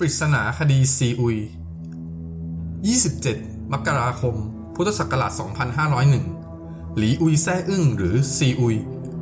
[0.00, 1.38] ปริศนาคดีซีอุย
[2.74, 4.34] 27 มกราคม
[4.74, 5.32] พุทธศักราช
[6.14, 8.76] 2501 หลีอุยแซ่อึ้งหรือซีอุย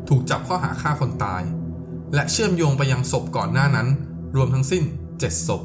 [0.09, 1.43] ถูกจับข้อหาฆ่าคนตาย
[2.15, 3.89] และเชื่อมโยงไปยังศพก่อนหน้านั้น
[4.37, 4.85] รวมทั้งสิ้น
[5.15, 5.63] 7 ศพ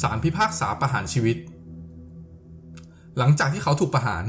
[0.00, 1.36] สารพิพากษาประหารชีวิต
[3.18, 4.24] หลังจากที่เขาถูกประหาร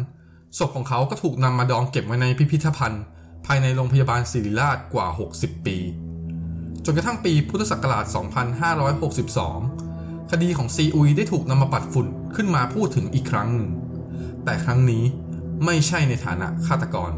[0.60, 3.04] ศพของเขาก็ถูกนำมาดองเก็บไว้ในพิพิธภัณฑ์
[3.46, 5.08] ภายในโรงพยาบาลศิริราชกว่า
[5.38, 5.78] 60 ปี
[6.86, 8.06] จนกระทั่งปีพุทธศักราช
[8.98, 13.72] 2562 คดีของซีอุยได้ถูกนำมาปัดฝุ่นขึ้นมาพูดถึงอีกครั้งหนึ่ง
[14.46, 15.04] แต่ครั้งนี้
[15.66, 17.12] ไม่ใช่ในฐานะฆาตกร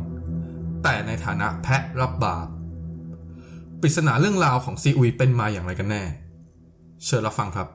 [0.83, 2.47] แต่ในฐานะแพะรับบาป
[3.81, 6.03] ปริศนาเรื่องราวของซีอุยเป็นมาอย่างไรกันแน่
[7.05, 7.67] เชิญรับฟังครับ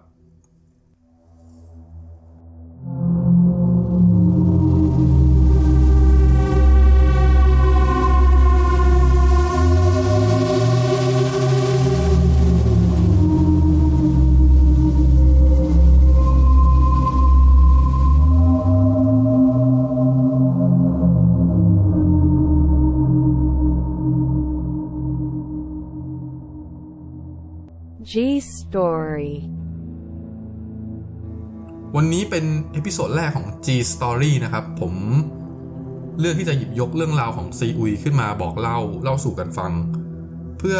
[28.72, 29.30] Story
[31.96, 34.94] วันนี้เป็น episode แรกของ G Story นะครับ ผม
[36.18, 39.72] เลือกที่จะหยิบยกเรื่องราวของซีอุยขึ้นมาบอกเล่าเล่าสู่กันฟัง
[40.58, 40.78] เพื่อ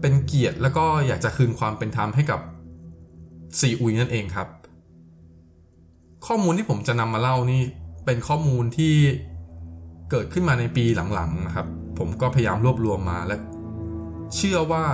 [0.00, 2.40] เป็นเกียรติแล้วก็อยากจะคืนความเป็นธรรมให้กับ
[3.58, 4.48] ซีอุยนั่นเองครับ
[6.26, 7.62] ข้อมูลที่ผมจะนำมาเล่านี่
[8.04, 8.94] เป็นข้อมูลที่
[10.10, 11.66] เกิดขึ้นมาในปีหลังๆนะครับ
[11.98, 13.36] ผมก็พยายามรวบรวมมาและ
[14.36, 14.84] เชื่อว่า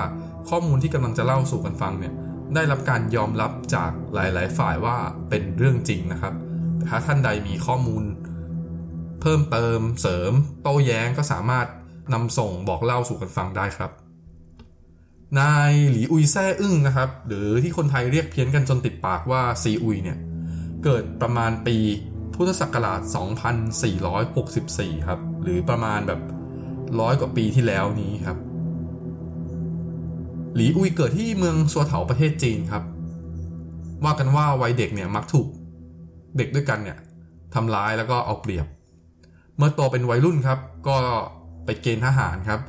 [0.48, 2.14] ข้อมูลที่กำลังจะเล่าสู่กันฟังเนี่ย
[2.55, 4.97] ได้รับการยอมรับจากหลาย ๆ ฝ่ายว่า
[5.28, 6.34] เป็นเรื่องจริงนะครับ
[6.89, 8.05] ถ้าท่านใดมีข้อมูล
[9.20, 11.67] เพิ่มเติมเสริม โต้แย้งก็สามารถ
[12.12, 13.91] นำส่งบอกเล่าสู่กันฟังได้ครับ
[15.39, 20.19] นายหลีอุยแซ่อึ้งนะครับ หรือที่คนไทยเรียกเพี้ยนกันจนติดปากว่าซีอุยเนี่ย
[20.84, 21.77] เกิดประมาณปี
[22.34, 23.01] พุทธศักราช
[24.05, 26.20] 2464 ครับ หรือประมาณแบบ
[27.01, 28.39] ร้อยกว่าปีที่แล้วนี้ครับ
[30.55, 32.83] หลีอุยเกิดที่เมืองซัวเถาประเทศจีนครับ
[34.05, 35.48] ว่ากันว่าวัยเด็กเนี่ยมักถูก
[36.37, 36.98] เด็กด้วยกันเนี่ย
[37.55, 38.67] ทำร้ายแล้วก็เอาเปรียบ
[39.57, 40.97] เมื่อโตเป็นวัยรุ่นครับ ก็
[41.64, 42.61] ไปเกณฑ์ทหารครับ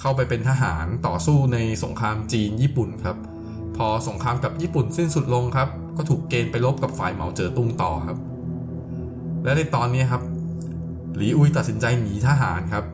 [0.00, 3.16] เข้าไปเป็นทหารต่อสู้ในสงครามจีนญี่ปุ่นครับ
[3.76, 8.18] พอสงครามกับญี่ปุ่นสิ้นสุดลงครับ ก็ถูกเกณฑ์ไปรบกับฝ่ายเหมาเจ๋อตุงต่อครับ
[9.44, 10.22] และในตอนนี้ครับ
[11.16, 12.84] หลีอุยตัดสินใจหนีทหารครับ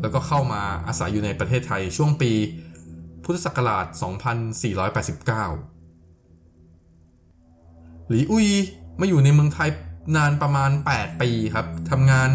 [0.00, 2.32] แล้วก็เข้ามาอาศัยอยู่ในประเทศไทยช่วงปี
[3.26, 3.96] พุทธศักราช 2489
[8.08, 8.48] หลีอุย
[9.00, 9.70] มาอยู่ในเมืองไทย
[10.16, 12.30] นานประมาณ 8 ปีครับทำงาน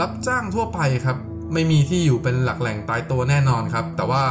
[0.00, 1.16] รับจ้างทั่วไปครับ
[1.52, 4.22] ไม่มีที่อยู่เป็นหลักแหล่งตายตัวแน่นอนครับ แต่ว่า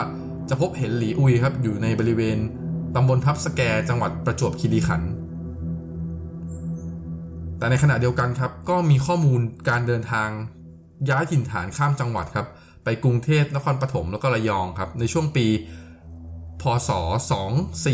[0.49, 2.37] จะพบเห็นหลีอุยครับอยู่ในบริเวณ
[2.95, 5.09] ตำบลทับสแกจังหวัดประจวบคีรีขันธ์
[7.57, 10.29] แต่ในขณะเดียวกันครับ ก็มีข้อมูลการเดินทาง
[11.09, 12.47] ย้ายถิ่นฐานข้ามจังหวัดครับ
[12.83, 15.45] ไปกรุงเทพนครปฐมแล้วก็ระยองครับ ในช่วงปี
[16.63, 16.89] พศ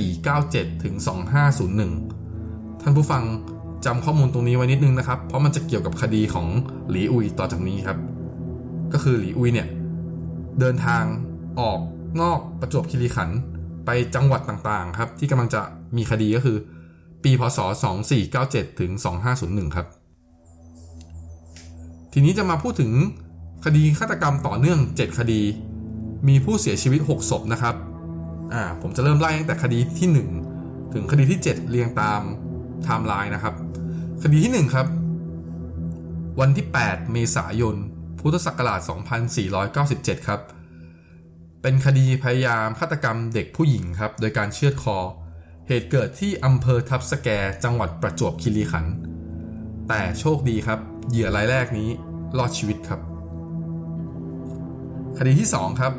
[0.09, 0.95] 2497 ถึง
[2.09, 3.23] 2501 ท่านผู้ฟัง
[3.85, 6.47] จำข้อมูลตรงนี้ไว้นิดนึงนะครับ เพราะมันจะเกี่ยวกับคดีของ
[6.89, 7.97] หลีอุยต่อจากนี้ครับ
[8.93, 9.67] ก็คือหลีอุยเนี่ย
[10.59, 11.03] เดินทาง
[11.59, 11.79] ออก
[12.21, 13.37] นอกประจวบคีรีขันธ์
[13.85, 15.61] ไปจังหวัดต่างๆ ครับ ที่กำลังจะ
[15.97, 16.57] มีคดีก็คือ
[17.23, 17.59] ปีพศ
[18.19, 18.91] 2497 ถึง
[19.33, 19.87] 2501 ครับ
[22.13, 22.91] ทีนี้จะมาพูดถึง
[23.65, 25.41] คดีฆาตกรรมต่อเนื่อง 7 คดี
[26.27, 27.75] มีผู้เสียชีวิต 6 ศพนะครับ
[28.53, 30.09] อ่าผมจะเริ่มไล่ตั้งแต่คดีที่
[30.51, 32.21] 1 ถึงคดีที่ 7 เรียงตาม
[32.83, 33.55] ไทม์ไลน์นะครับ
[34.23, 34.87] คดีที่ 1 ครับ
[36.39, 37.75] วันที่ 8 เมษายน
[38.19, 38.79] พุทธศักราช
[39.53, 40.41] 2497 ครับ
[41.61, 44.97] เป็นคดีพยายามฆาตกรรมเด็กผู้หญิงครับ โดยการเชือดคอ
[45.67, 47.27] เหตุเกิดที่อำเภอทับสแก
[47.63, 48.93] จังหวัดประจวบคีรีขันธ์
[49.87, 50.79] แต่โชคดีครับ
[51.09, 51.89] เหยื่อรายแรกนี้
[52.37, 52.99] รอดชีวิตครับ
[55.17, 55.93] คดีที่ 2 ครับ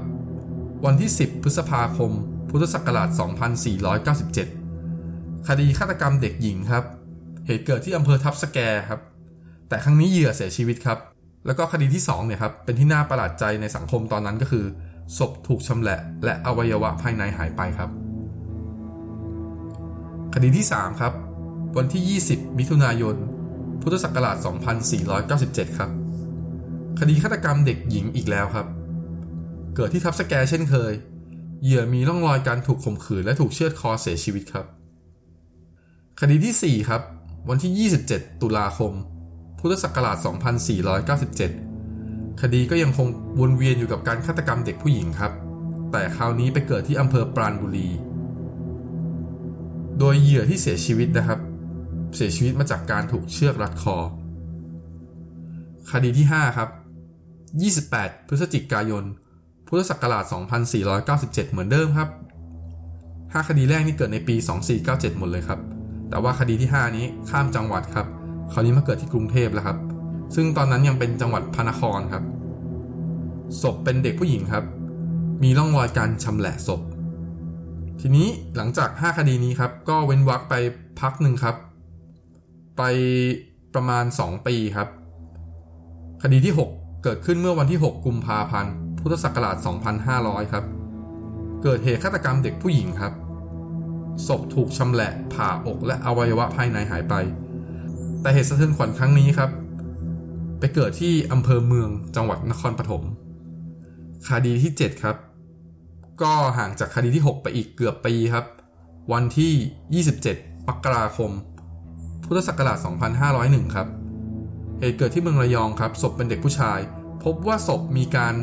[0.84, 2.12] วันที่ 10 พฤษภาคม
[2.50, 3.08] พุทธศักราช
[4.68, 6.84] 2497 คดีฆาตกรรมเด็กหญิงครับ
[7.46, 8.58] เหตุเกิดที่อำเภอทับสแก
[8.88, 9.00] ครับ
[9.68, 10.98] แต่ครั้งนี้เหยื่อเสียชีวิตครับ
[11.46, 14.64] แล้วก็คดีที่2เนี่ยครับ เป็นที่น่าประหลาดใจในสังคมตอนนั้นก็คือ
[15.18, 17.90] ศพถูกชำแหละ และอวัยวะภายในหายไปครับ
[20.34, 21.12] คดีที่ 3 ครับ
[21.76, 23.16] วันที่ 20 มิถุนายน
[23.82, 24.36] พุทธศักราช
[25.26, 25.90] 2497 ครับ
[27.00, 28.66] คดีฆาตกรรมเด็กหญิงอีกแล้วครับ
[29.76, 30.92] เกิดที่ทับสแกเช่นเคย
[31.62, 34.66] เหยื่อมีร่องรอยการถูกข่มขืนและถูกเชือดคอเสียชีวิตครับ
[36.20, 37.02] คดีที่ 4 ครับ
[37.48, 38.92] วันที่ 27 ตุลาคม
[39.58, 40.16] พุทธศักราช
[41.68, 43.06] 2497 คดีก็ยังคง
[43.40, 45.32] วนเวียนอยู่กับการฆาตกรรมเด็กผู้หญิงครับ
[45.92, 47.88] แต่คราวนี้ไปเกิดที่อำเภอปราณบุรี
[49.98, 51.40] โดยเหยื่อที่เสียชีวิตนะครับ
[52.16, 53.96] เสียชีวิตมาจากการถูกเชือกรัดคอ
[55.90, 56.70] คดีที่ 5 ครับ
[57.70, 59.04] 28 พฤศจิกายน
[59.72, 60.24] พุทธศักราช
[60.88, 62.08] 2497 เหมือนเดิมครับ
[62.82, 64.36] 5 คดีแรกนี่เกิดในปี
[64.76, 65.60] 2497 หมดเลยครับ
[66.10, 68.06] แต่ว่าคดีที่ 5 นี้ข้ามจังหวัดครับ
[68.52, 69.78] คราวนี้มาเกิดที่กรุงเทพแล้วครับ
[70.34, 72.24] ซึ่งตอนนั้นยังเป็นจังหวัดพระนครครับ
[73.62, 74.64] ศพเป็นเด็กผู้หญิงครับ
[75.42, 76.80] มีร่องรอยการชำแหละศพ
[78.00, 80.54] ทีนี้หลังจาก 5 คดีนี้ครับ ก็เว้นวรรคไป
[81.00, 81.56] พักหนึ่งครับ
[82.78, 82.82] ไป
[83.74, 84.88] ประมาณ 2 ปีครับ
[86.22, 89.56] คดีที่ 6 เกิดขึ้นเมื่อวันที่ 6 กุมภาพันธ์ พุทธศักราช
[90.04, 90.64] 2500 ครับ
[91.62, 93.12] เกิดเหตุฆาตกรรมเด็กผู้หญิงครับ
[94.26, 97.14] ศพถูกชำแหละผ่าอกและอวัยวะภายในหายไป
[98.20, 99.50] แต่เหตุสะเทือนขวัญครั้งนี้ครับ
[100.58, 103.02] ไปเกิดที่อำเภอเมืองจังหวัดนครปฐม
[104.28, 105.16] คดีที่ 7 ครับ
[106.22, 108.44] ก็ห่างจากคดีที่ 6 ไปอีกเกือบปีครับ
[109.12, 111.30] วันที่ 27มกราคม
[112.24, 112.78] พุทธศักราช
[113.26, 113.88] 2501 ครับ
[114.80, 116.78] เหตุเกิดที่เมืองระยองครับ ศพเป็นเด็กผู้ชาย
[117.24, 118.34] พบว่าศพมีการ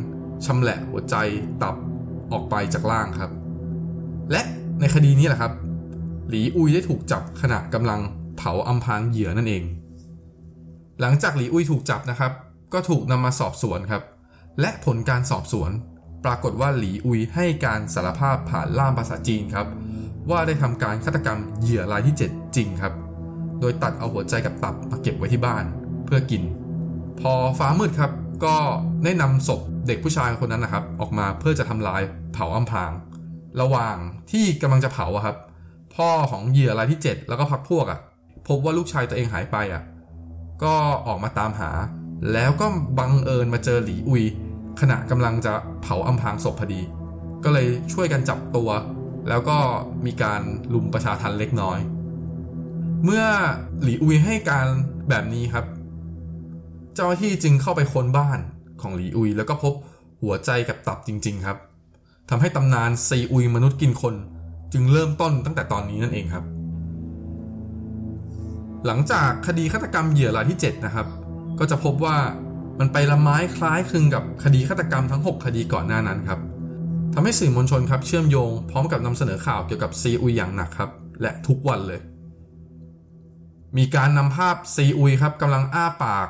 [0.45, 1.15] ชำแหละหัวใจ
[1.63, 1.75] ตับ
[2.31, 3.31] ออกไปจากร่างครับ
[4.31, 4.41] และ
[4.79, 5.53] ในคดีนี้แหละครับ
[6.29, 7.99] หลีอุยได้ถูกจับขณะกำลัง
[8.37, 9.63] เผาอำพรางเหยื่อนั่นเอง
[11.01, 12.31] หลังจากหลีอุยถูกจับนะครับ
[12.73, 14.03] ก็ถูกนำมาสอบสวนครับ
[14.61, 15.71] และผลการสอบสวน
[16.25, 19.67] ปรากฏว่าหลีอุยให้การสารภาพผ่านล่ามภาษาจีนครับ
[20.29, 22.93] ว่าได้ทำการฆาตกรรมเหยื่อรายที่ 7 จริงครับ
[23.59, 25.65] โดยตัดเอาหัวใจกับตับมาเก็บไว้ที่บ้าน
[26.05, 26.43] เพื่อกิน
[27.19, 28.11] พอฟ้ามืดครับ
[28.43, 28.55] ก็
[29.03, 32.01] ได้นำศพเด็กผู้ชายคนนั้นนะครับ ออกมาเพื่อจะทำลาย
[32.33, 32.91] เผาอำพราง
[33.61, 33.97] ระหว่าง
[34.31, 35.37] ที่กำลังจะเผาอะครับ
[35.95, 37.99] พ่อของเหยื่อรายที่ 7 แล้วก็พักพวกอะ
[38.47, 39.83] พบว่าลูกชายตัวเองหายไปอะ
[40.63, 40.73] ก็
[41.07, 41.71] ออกมาตามหา
[42.33, 42.67] แล้วก็
[42.99, 44.23] บังเอิญมาเจอหลีอุย
[44.81, 46.81] ขณะกำลังจะเผาอำพรางศพพอดี
[47.43, 48.69] ก็เลยช่วยกันจับตัว
[49.29, 49.57] แล้วก็
[50.05, 50.41] มีการ
[50.73, 51.79] ลุมประชาทันเล็กน้อย
[53.03, 53.25] เมื่อ
[53.81, 54.67] หลีอุยให้การ
[55.09, 55.65] แบบนี้ครับ
[56.97, 58.39] เจ้าหน้าที่จึงเข้าไปค้นบ้าน
[58.81, 59.73] ของหลีอุย แล้วก็พบ
[60.21, 61.57] หัวใจกับตับจริง ๆ ครับ
[62.29, 64.15] ทำให้ตำนานซีอุยมนุษย์กินคน
[64.73, 66.45] จึงเริ่มต้นตั้งแต่ตอนนี้นั่นเองครับ
[68.85, 71.07] หลังจากคดีฆาตกรรมเหยื่อรายที่ 7 นะครับ
[71.59, 72.17] ก็จะพบว่า
[72.79, 76.39] มันไปละไม้คล้ายคลึงกับคดีฆาตกรรมทั้ง 6 คดีก่อนหน้านั้นครับ
[77.13, 80.89] ทำให้สื่อมวลชนครับเชื่อมโยงพร้อมกับนำเสนอข่าวเกี่ยวกับซีอุยอย่างหนักครับ
[81.21, 81.99] และทุกวันเลย
[83.77, 86.27] มีการนำภาพซีอุยครับกำลังอ้าปาก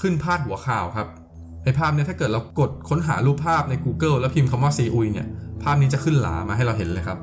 [0.00, 1.08] ขึ้นพาดหัวข่าวครับ
[1.64, 5.26] ในภาพเนี้ถ้าเกิดเรากดค้นหารูปภาพใน Google แล้วพิมพ์คำว่าซีอุยเนี่ย
[5.62, 7.18] ภาพนี้จะขึ้นหลามาให้เราเห็นเลยครับ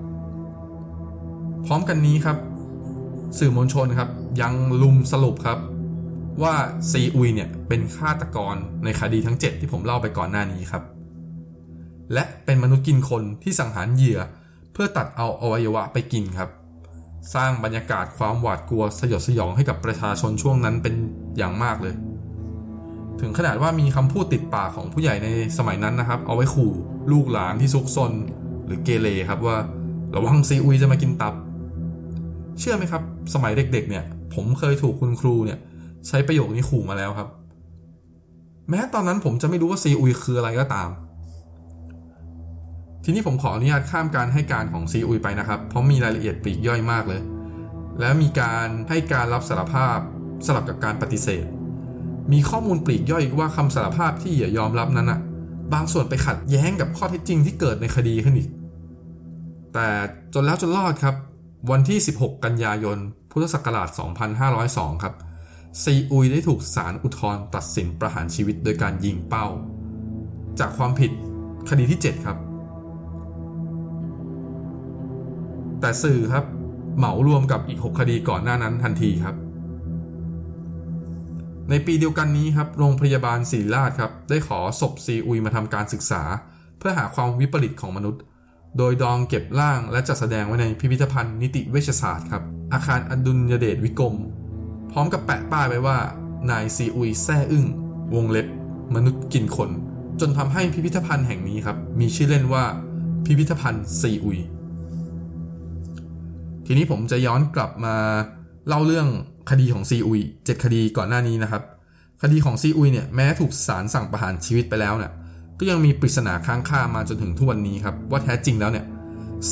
[1.66, 2.38] พร้อมกันนี้ครับ
[3.40, 4.10] สื่อมวลชนครับ
[4.42, 5.60] ยังลุมสรุปครับ
[6.44, 6.54] ว่า
[6.92, 10.84] ซีอุยเนี่ยเป็นฆาตกรในคดีทั้ง 7 ที่ผมเล่าไปก่อนหน้านี้ครับ
[12.14, 14.20] และเป็นมนุษย์กินคนที่สังหารเหยื่อ
[14.74, 16.50] เพื่อตัดเอาอวัยวะไปกินครับ
[17.34, 20.96] สร้างบรรยากาศความหวาดกลัวสยดสยองให้กับประชาชนช่วงนั้นเป็น
[21.38, 21.96] อย่างมากเลย
[23.22, 25.28] ถึงขนาดว่ามีคำพูดติดปากของผู้ใหญ่ใน
[25.58, 26.72] สมัยนั้นนะครับ เอาไว้ขู่
[27.12, 28.12] ลูกหลานที่ซุกซน
[28.66, 29.58] หรือเกเรครับว่า
[30.16, 31.34] ระวังซีอุยจะมากินตับ
[32.60, 33.02] เชื่อไหมครับ
[33.34, 34.04] สมัยเด็กๆ เนี่ย
[34.34, 35.60] ผมเคยถูกคุณครูเนี่ย
[36.08, 37.28] ใช้ประโยคนี้ขู่มาแล้วครับ
[38.70, 40.90] แม้ตอนนั้นผมจะไม่รู้ว่าซีอุยคืออะไรก็ตาม
[43.04, 47.22] ทีนี้ผมขออนุญาตข้ามการให้การของซีอุยไปนะครับ เพราะมีรายละเอียดปลีกย่อยมากเลย
[48.00, 49.98] และมีการให้การรับสารภาพ
[50.46, 51.46] สลับกับการปฏิเสธ
[52.32, 55.20] มีข้อมูลปลีกย่อยว่าคำสารภาพที่เหยื่อยอมรับนั้นอะ
[55.74, 58.50] บางส่วนไปขัดแย้งกับข้อเท็จจริงที่เกิดในคดีขึ้นอีก
[59.74, 59.88] แต่
[60.34, 61.16] จนแล้วจนรอดครับ
[61.72, 62.98] วันที่ 16 กันยายน
[63.32, 63.90] พุทธศักราช
[64.46, 65.14] 2502 ครับ
[65.84, 69.48] ซีอุยได้ถูกศาลอุทธรณ์ตัดสินประหารชีวิตโดยการยิงเป้า
[70.60, 71.12] จากความผิด
[71.70, 72.38] คดีที่ 7 ครับ
[75.80, 76.46] แต่สื่อครับ
[76.98, 79.36] เหมารวมกับอีก 6 คดีก่อนหน้านั้นทันทีครับ
[81.70, 86.24] ในปีเดียวกันนี้ครับโรงพยาบาลศิริราชครับได้ขอศพซีอุยมาทำการศึกษา
[86.80, 88.22] เพื่อหาความวิปริตของมนุษย์
[88.78, 92.44] โดยดองเก็บร่างและจัดแสดงไว้ในพิพิธภัณฑ์นิติเวชศาสตร์ครับ
[92.74, 94.16] อาคารอดุลยเดชวิกรม
[94.92, 95.98] พร้อมกับแปะป้ายไว้ว่า
[96.50, 97.66] นายซีอุยแซ่อึ้ง
[98.16, 98.48] วงเล็บ
[98.96, 99.70] มนุษย์กินคน
[100.20, 102.64] จนทำให้พิพิธภัณฑ์แห่งนี้ครับมีชื่อเล่นว่า
[103.26, 104.40] พิพิธภัณฑ์ซีอุย
[106.66, 107.96] ทีนี้ผมจะย้อนกลับมา
[108.68, 109.08] เล่าเรื่อง
[109.50, 111.64] คดีของซีอุยเจ็ดคดีก่อนหน้านี้นะครับ
[112.22, 115.12] คดีของซีอุยเนี่ยแม้ถูกศาลสั่งประหารชีวิตไปแล้วเนี่ย
[115.60, 118.86] ก็ยังมีปริศนาค้างคามาจนถึงทุกวันนี้ครับ ว่าแท้จริงแล้วเนี่ย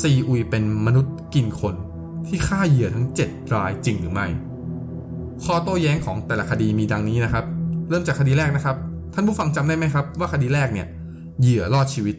[0.00, 1.74] ซีอุยเป็นมนุษย์กินคน
[2.26, 4.26] ที่ฆ่าเหยื่อทั้ง 7 รายจริงหรือไม่
[5.44, 7.44] ข้อโต้แย้งของแต่ละคดีมีดังนี้นะครับ
[7.88, 8.76] เริ่มจากคดีแรกนะครับ
[9.14, 10.86] ท่านผู้ฟังจำได้ไหมครับ ว่าคดีแรกเนี่ย
[11.40, 12.16] เหยื่อรอดชีวิต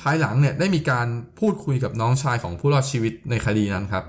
[0.00, 1.06] ภายหลังเนี่ยได้มีการ
[1.38, 4.04] พูดคุยกับน้องชายของผู้รอดชีวิตในคดีนั้นครับ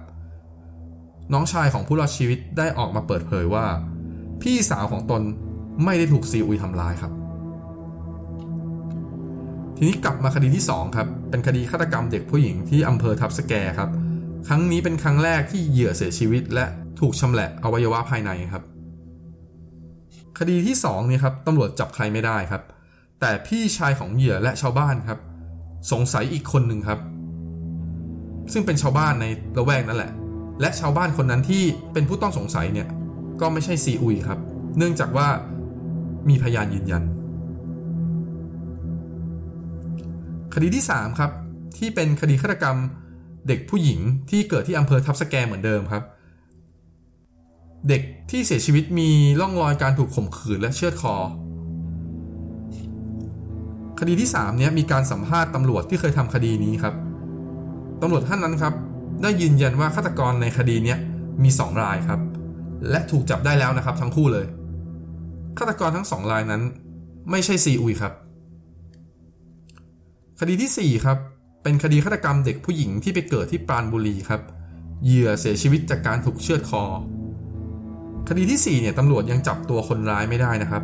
[1.34, 3.66] น้องชายของผู้รอดชีวิตได้ออกมาเปิดเผยว่า
[4.42, 5.22] พี่สาวของตน
[5.84, 7.12] ไม่ได้ถูกซีอุยทำร้ายครับ
[9.76, 13.90] ทีนี้กลับมาคดีที่ 2 ครับ เป็นคดีฆาตกรรมเด็กผู้หญิงที่อำเภอทับสแกครับ
[14.48, 16.66] ครั้งนี้เป็นครั้งแรกที่เหยื่อเสียชีวิต และ
[17.00, 18.64] ถูกชำแหละอวัยวะภายในครับ
[20.40, 22.64] คดีที่2นี่ครับตำรวจจับใครไม่ได้ครับ
[23.20, 25.20] แต่พี่ชายของเหยื่อและชาวบ้านครับ
[25.92, 27.00] สงสัยอีกคนหนึ่งครับ
[28.54, 29.26] ซึ่งเป็นชาวบ้านใน
[29.58, 30.12] ละแวกนั่นแหละ
[30.62, 32.88] และชาวบ้านคนนั้นที่เป็นผู้ต้องสงสัยเนี่ย
[33.42, 34.40] ก็ไม่ใช่ซีอุยครับ
[34.78, 35.28] เนื่องจากว่า
[36.30, 37.04] มีพยานยืนยัน
[40.54, 41.32] คดีที่ 3 ครับ
[41.78, 42.78] ที่เป็นคดีฆาตกรรม
[43.48, 44.00] เด็กผู้หญิง
[44.30, 46.04] ที่เกิดที่อำเภอทับสแกเหมือนเดิมครับ
[47.90, 49.10] เด็กที่เสียชีวิตมี
[49.40, 51.16] ร่องรอยการถูกข่มขืนและเชือดคอ
[54.00, 56.94] คดีที่3เนี้ยมีการสัมภาษณ์ตำรวจที่เคยทำคดีนี้ครับ
[58.02, 58.74] ตำรวจท่านนั้นครับ
[59.22, 60.96] ได้ยืนยันว่าฆาตกรในคดีนี้
[61.44, 62.20] มี 2 รายครับ
[62.90, 64.46] และถูกจับได้แล้วนะครับทั้งคู่เลย
[65.58, 66.62] ฆาตกรทั้งสองรายนั้น
[67.32, 68.14] ไม่ใช่ซีอุยครับ
[70.40, 71.18] คดีที่ 4 ครับ
[71.64, 74.42] เป็นคดีฆาตกรรมเด็กผู้หญิงที่ไปเกิดที่ปราณบุรีครับ
[75.06, 76.84] เหยื่อเสียชีวิตจากการถูกเชือดคอ
[78.30, 80.84] คดีที่4เนี่ยตำรวจยังจับตัวคนร้ายไม่ได้นะครับ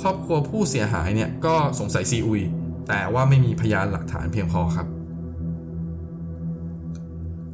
[0.00, 2.42] ครอบครัวผู้เสียหายเนี่ยก็สงสัยซีอุย
[2.88, 4.86] แต่ว่าไม่มีพยานหลักฐานเพียงพอครับ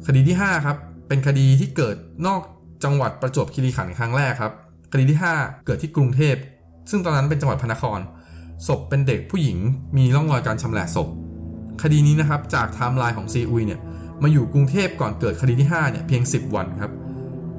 [0.07, 0.77] คดีที่5ครับ
[1.07, 1.95] เป็นคดีที่เกิด
[2.27, 2.41] นอก
[2.83, 4.53] จังหวัดประจวบคีรีขันธ์ครั้งแรกครับ
[4.91, 6.35] คดีที่ 5 เกิดที่กรุงเทพ
[6.89, 7.99] ซึ่งตอนนั้นเป็นจังหวัดพระนคร
[8.67, 9.57] ศพเป็นเด็กผู้หญิง
[9.97, 11.07] มีร่องรอยการชำแหละศพ
[11.83, 13.79] คดีนี้นะครับจากไทม์ไลน์ของซีอุยเนี่ย
[14.21, 16.91] มาอยู่กรุงเทพก่อนเกิดคดีที่5เนี่ยเพียง 10 วันครับ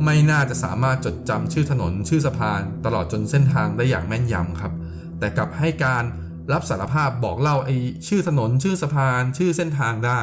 [0.05, 4.73] ไม่น่าจะสามารถจดจำชื่อถนนชื่อสะพาน ตลอดจนเส้นทางได้อย่างแม่นยำครับ
[5.19, 6.05] แต่กลับให้การ
[6.53, 7.77] รับสารภาพบอกเล่าไอ้
[8.09, 10.21] ชื่อถนนชื่อสะพาน ชื่อเส้นทางได้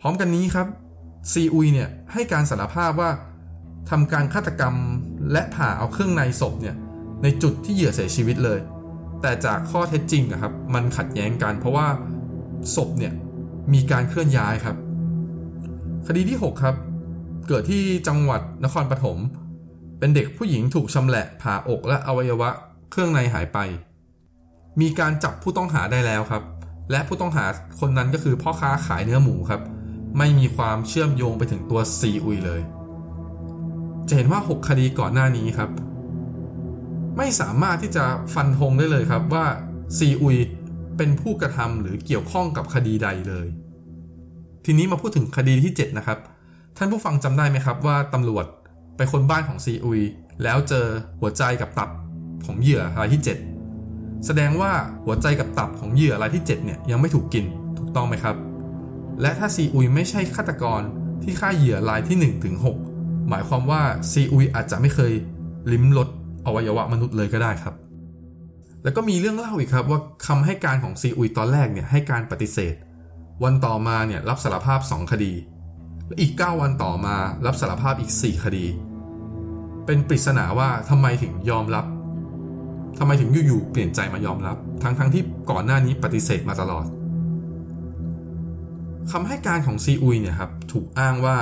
[0.00, 0.66] พร้อมกันนี้ครับ
[1.32, 3.10] ซีอุยเนี่ยให้การสารภาพว่า
[3.90, 4.74] ทำการฆาตกรรม
[5.32, 6.76] และผ่าเอาเครื่องในศพเนี่ย
[7.22, 8.60] ในจุดที่เหยื่อเสียชีวิตเลย
[9.22, 11.86] แต่จากข้อเท็จจริงนะครับมันขัดแย้งกันเพราะว่า
[12.76, 13.12] ศพเนี่ย
[13.72, 14.76] มีการเคลื่อนย้ายครับ
[16.06, 16.76] คดีที่ 6 ครับ
[17.48, 19.18] เกิดที่จังหวัดนครปฐม
[19.98, 22.50] เป็นเด็กผู้หญิงถูกชำแหละผ่าอกและอวัยวะ
[22.90, 23.58] เครื่องในหายไป
[24.80, 26.42] มีการจับผู้ต้องหาได้แล้วครับ
[26.90, 27.44] และผู้ต้องหา
[27.80, 29.60] คนนั้นก็คือพ่อค้าขายเนื้อหมูครับ
[30.18, 32.60] ไม่มีความเชื่อมโยงไปถึงตัวซีอุยเลย
[34.08, 35.70] จะเห็นว่า 6 คดีก่อนหน้านี้ครับ
[37.16, 39.46] ไม่สามารถที่จะฟันธงได้เลยครับว่า
[39.98, 40.36] ซีอุย
[40.96, 43.46] เป็นผู้กระทำหรือเกี่ยวข้องกับคดีใดเลย
[44.64, 46.18] ทีนี้มาพูดถึงคดีที่ 7 นะครับ
[46.76, 48.46] ท่านผู้ฟังจำได้ไหมครับว่าตำรวจ
[48.96, 50.00] ไปคนบ้านของซีอุย
[50.42, 50.86] แล้วเจอ
[51.20, 51.90] หัวใจกับตับ
[52.46, 53.22] ของเหยื่อรายที่
[53.72, 54.72] 7 แสดงว่า
[55.04, 57.44] หัวใจกับตับของเหยื่อรายที่ 7 เนี่ยยังไม่ถูกกิน
[57.78, 58.36] ถูกต้องไหมครับ
[59.20, 60.82] และถ้าซีอุยไม่ใช่ฆาตกร
[61.22, 62.56] ที่ฆ่าเหยื่อรายที่ 1 ถึง
[62.92, 65.12] 6 หมายความว่าซีอุยอาจจะไม่เคย
[65.72, 66.08] ลิ้มรส
[66.46, 67.74] อวัยวะมนุษย์เลยก็ได้ครับ
[68.82, 72.74] แล้วก็มีเรื่องเล่าอีกครับว่าคำให้การของซีอุยตอนแรกเนี่ยให้การปฏิเสธ
[73.44, 75.32] วันต่อมาเนี่ยรับสารภาพ 2 คดี
[76.06, 78.66] และอีก 9 วันต่อมารับสารภาพอีก 4 คดี
[79.86, 81.84] เป็นปริศนาว่าทำไมถึงยอมรับ
[82.98, 86.86] ทำไมถึงอยู่ๆเปลี่ยนใจมายอมรับ ทั้งๆทที่ก่อนหน้านี้ปฏิเสธมาตลอด
[89.10, 91.38] คำให้การของซีอุยเนี่ยครับถูกอ้างว่า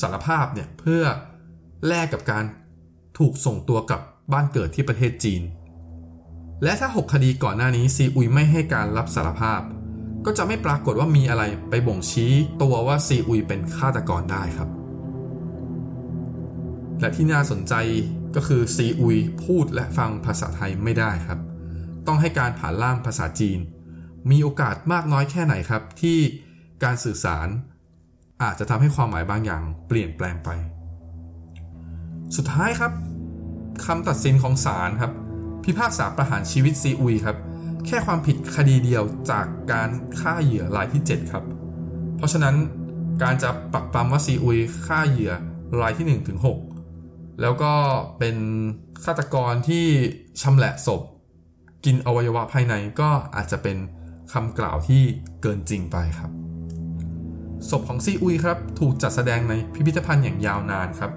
[0.00, 1.02] สารภาพเนี่ยเพื่อ
[1.86, 2.44] แลกกับการ
[3.18, 4.00] ถูกส่งตัวกลับ
[4.32, 5.42] บ้านเกิดที่ประเทศจีน
[6.62, 9.60] และถ้า 6 คดีก่อนหน้านี้ซีอุยไม่ให้การรับสารภาพ
[10.24, 14.68] ก็จะไม่ปรากฏว่ามีอะไรไปบ่งชี้ตัวว่าซีอุยเป็นฆาตกรได้ครับ
[17.00, 17.74] และที่น่าสนใจ
[18.36, 21.40] ก็คือซีอุยพูดและฟังภาษาไทยไม่ได้ครับ
[22.06, 23.58] ต้องให้การผ่านล่ามภาษาจีน
[24.30, 26.18] มีโอกาสมากน้อยแค่ไหนครับที่
[26.84, 27.48] การสื่อสาร
[28.42, 30.50] อาจจะทำให้ความหมายบางอย่างเปลี่ยนแปลงไป
[32.36, 32.92] สุดท้ายครับ
[33.86, 35.12] คำตัดสินของศาลครับ
[35.64, 37.36] พิพากษาประหารชีวิตซีอุยครับ
[37.86, 39.90] แค่ความผิดคดีเดียวจากการ
[40.20, 41.44] ฆ่าเหยื่อรายที่ 7 ครับ
[42.16, 42.56] เพราะฉะนั้น
[43.22, 45.32] การจะปักปรำว่าซีอุยฆ่าเหยื่อ
[45.80, 46.38] รายที่1ถึง
[46.84, 47.72] 6แล้วก็
[48.18, 48.36] เป็น
[49.04, 49.84] ฆาตกรที่
[50.42, 51.02] ชำแหละศพ
[51.84, 53.76] กินอวัยวะภายในก็อาจจะเป็น
[54.32, 55.02] คำกล่าวที่
[55.42, 56.30] เกินจริงไปครับ
[57.70, 61.12] ศพของซีอุยครับถูกจัดแสดงในพิพิธภัณฑ์อย่างยาวนานครับ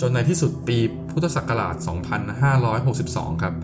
[0.00, 0.78] จนในที่สุดปี
[1.10, 1.74] พุทธศักราช
[2.58, 3.54] 2562 ครับ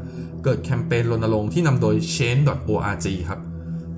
[0.44, 3.40] เกิดแคมเปญรณรงค์ที่นำโดย change.org ครับ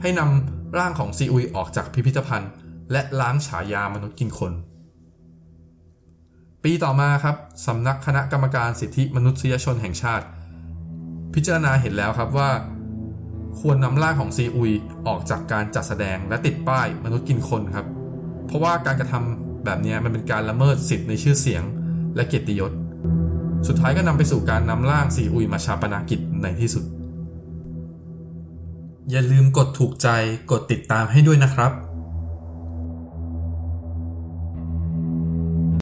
[0.03, 2.51] ให้นำร่างของซีอุยออกจากพิพิธภัณฑ์
[2.93, 4.53] และล้างฉายามนุษย์กินคน
[6.65, 10.27] ปีต่อมาครับสำนักคณะกรรมการสิทธิมนุษยชนแห่งชาติ
[11.35, 12.51] พิจารณาเห็นแล้วครับว่า
[13.61, 14.73] ควรนำร่างของซีอุย
[15.07, 17.87] ออกจากการจัดแสดงและติดป้ายมนุษย์กินคนครับ
[18.47, 19.15] เพราะว่าการกระท
[19.65, 21.63] แบบนี้มันเป็นการละเมิดสิทธิ์ในชื่อเสียง
[22.17, 22.73] และเกียรติยศ
[23.67, 26.85] สุดท้ายก็นำไปสู่การนำร่างซีอุยมาชาปนากิจในที่สุด
[29.11, 30.09] อย่าลืมกดถูกใจ
[30.51, 31.73] กดติดตามให้ด้วยนะครับ